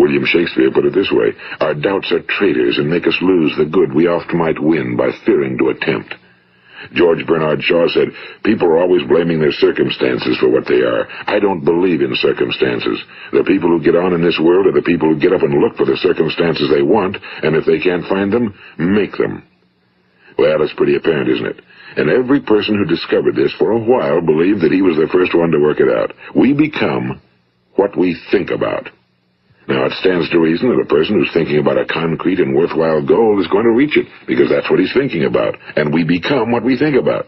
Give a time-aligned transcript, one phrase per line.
[0.00, 3.68] William Shakespeare put it this way, Our doubts are traitors and make us lose the
[3.68, 6.14] good we oft might win by fearing to attempt.
[6.94, 8.08] George Bernard Shaw said,
[8.42, 11.06] People are always blaming their circumstances for what they are.
[11.28, 13.04] I don't believe in circumstances.
[13.32, 15.60] The people who get on in this world are the people who get up and
[15.60, 19.44] look for the circumstances they want, and if they can't find them, make them.
[20.38, 21.60] Well, that's pretty apparent, isn't it?
[21.98, 25.36] And every person who discovered this for a while believed that he was the first
[25.36, 26.14] one to work it out.
[26.34, 27.20] We become
[27.76, 28.88] what we think about.
[29.68, 33.04] Now, it stands to reason that a person who's thinking about a concrete and worthwhile
[33.04, 36.50] goal is going to reach it, because that's what he's thinking about, and we become
[36.50, 37.26] what we think about.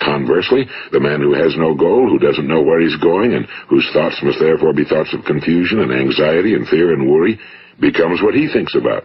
[0.00, 3.88] Conversely, the man who has no goal, who doesn't know where he's going, and whose
[3.92, 7.38] thoughts must therefore be thoughts of confusion and anxiety and fear and worry,
[7.80, 9.04] becomes what he thinks about.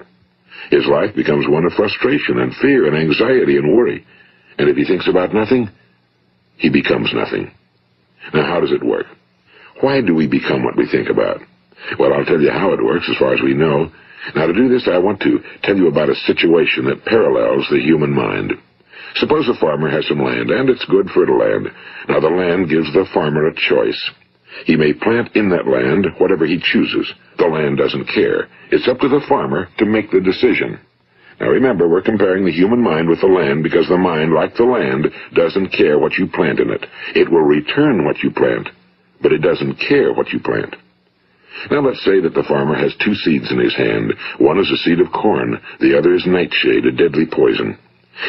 [0.70, 4.06] His life becomes one of frustration and fear and anxiety and worry.
[4.58, 5.70] And if he thinks about nothing,
[6.58, 7.52] he becomes nothing.
[8.34, 9.08] Now, how does it work?
[9.82, 11.42] Why do we become what we think about?
[12.00, 13.92] Well, I'll tell you how it works as far as we know.
[14.36, 17.80] Now, to do this, I want to tell you about a situation that parallels the
[17.80, 18.54] human mind.
[19.16, 21.68] Suppose a farmer has some land, and it's good fertile land.
[22.08, 24.12] Now, the land gives the farmer a choice.
[24.66, 27.12] He may plant in that land whatever he chooses.
[27.38, 28.48] The land doesn't care.
[28.72, 30.80] It's up to the farmer to make the decision.
[31.40, 34.64] Now remember, we're comparing the human mind with the land because the mind, like the
[34.64, 36.86] land, doesn't care what you plant in it.
[37.16, 38.70] It will return what you plant,
[39.22, 40.76] but it doesn't care what you plant.
[41.70, 44.14] Now let's say that the farmer has two seeds in his hand.
[44.40, 47.78] One is a seed of corn, the other is nightshade, a deadly poison.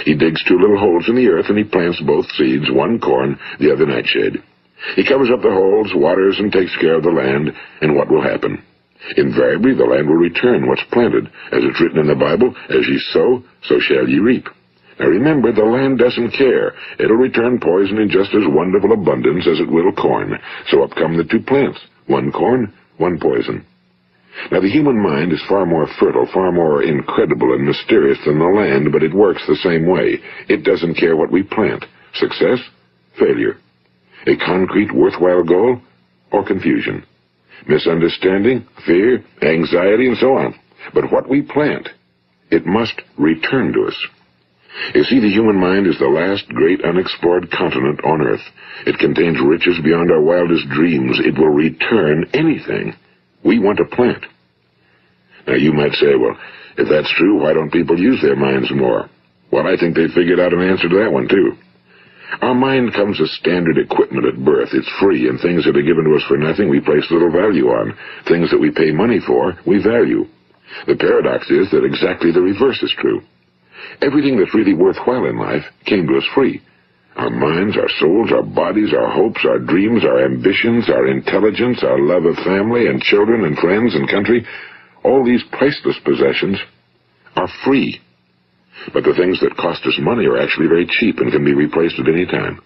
[0.04, 3.38] He digs two little holes in the earth and he plants both seeds, one corn,
[3.60, 4.42] the other nightshade.
[4.96, 8.22] He covers up the holes, waters, and takes care of the land, and what will
[8.22, 8.62] happen?
[9.16, 11.26] Invariably the land will return what's planted.
[11.52, 14.48] As it's written in the Bible, as ye sow, so shall ye reap.
[14.98, 16.74] Now remember, the land doesn't care.
[16.98, 20.38] It'll return poison in just as wonderful abundance as it will corn.
[20.68, 21.80] So up come the two plants.
[22.06, 23.66] One corn, one poison.
[24.50, 28.46] Now, the human mind is far more fertile, far more incredible and mysterious than the
[28.46, 30.18] land, but it works the same way.
[30.48, 31.84] It doesn't care what we plant.
[32.14, 32.58] Success,
[33.18, 33.56] failure.
[34.26, 35.80] A concrete, worthwhile goal,
[36.30, 37.04] or confusion.
[37.68, 40.54] Misunderstanding, fear, anxiety, and so on.
[40.94, 41.88] But what we plant,
[42.50, 44.06] it must return to us.
[44.94, 48.42] You see, the human mind is the last great unexplored continent on Earth.
[48.86, 51.20] It contains riches beyond our wildest dreams.
[51.20, 52.94] It will return anything
[53.44, 54.24] we want to plant.
[55.46, 56.36] Now, you might say, well,
[56.78, 59.10] if that's true, why don't people use their minds more?
[59.50, 61.52] Well, I think they figured out an answer to that one, too.
[62.40, 64.70] Our mind comes as standard equipment at birth.
[64.72, 67.68] It's free, and things that are given to us for nothing we place little value
[67.68, 67.92] on.
[68.26, 70.24] Things that we pay money for, we value.
[70.86, 73.20] The paradox is that exactly the reverse is true.
[74.00, 76.60] Everything that's really worthwhile in life came to us free.
[77.16, 81.98] Our minds, our souls, our bodies, our hopes, our dreams, our ambitions, our intelligence, our
[81.98, 84.46] love of family and children and friends and country,
[85.04, 86.58] all these priceless possessions
[87.36, 88.00] are free.
[88.92, 91.98] But the things that cost us money are actually very cheap and can be replaced
[92.00, 92.60] at any time.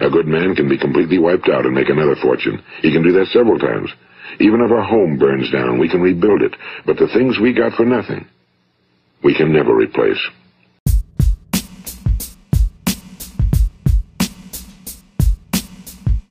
[0.00, 2.62] A good man can be completely wiped out and make another fortune.
[2.82, 3.90] He can do that several times.
[4.38, 6.54] Even if our home burns down, we can rebuild it.
[6.86, 8.26] But the things we got for nothing,
[9.24, 10.20] we can never replace.